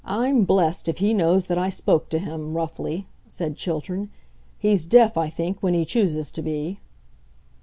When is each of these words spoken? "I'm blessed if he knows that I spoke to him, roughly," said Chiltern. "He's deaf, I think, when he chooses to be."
"I'm 0.03 0.45
blessed 0.45 0.89
if 0.89 0.97
he 0.97 1.13
knows 1.13 1.45
that 1.45 1.59
I 1.59 1.69
spoke 1.69 2.09
to 2.09 2.17
him, 2.17 2.55
roughly," 2.55 3.05
said 3.27 3.55
Chiltern. 3.55 4.09
"He's 4.57 4.87
deaf, 4.87 5.15
I 5.15 5.29
think, 5.29 5.61
when 5.61 5.75
he 5.75 5.85
chooses 5.85 6.31
to 6.31 6.41
be." 6.41 6.79